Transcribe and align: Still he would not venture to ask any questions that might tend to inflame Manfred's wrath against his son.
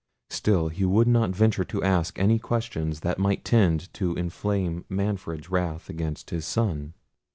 Still 0.31 0.69
he 0.69 0.83
would 0.83 1.07
not 1.07 1.29
venture 1.29 1.63
to 1.65 1.83
ask 1.83 2.17
any 2.17 2.39
questions 2.39 3.01
that 3.01 3.19
might 3.19 3.45
tend 3.45 3.93
to 3.93 4.15
inflame 4.15 4.83
Manfred's 4.89 5.51
wrath 5.51 5.91
against 5.91 6.31
his 6.31 6.43
son. 6.43 6.95